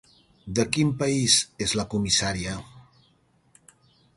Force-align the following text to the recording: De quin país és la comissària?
De 0.59 0.63
quin 0.77 0.93
país 1.01 1.35
és 1.65 1.75
la 1.81 1.85
comissària? 1.91 2.57